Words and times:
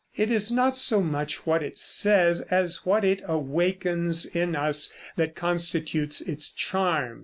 It 0.15 0.31
is 0.31 0.51
not 0.51 0.75
so 0.77 1.01
much 1.03 1.45
what 1.45 1.61
it 1.61 1.77
says 1.77 2.41
as 2.49 2.87
what 2.87 3.05
it 3.05 3.21
awakens 3.27 4.25
in 4.25 4.55
us 4.55 4.91
that 5.15 5.35
constitutes 5.35 6.21
its 6.21 6.49
charm. 6.51 7.19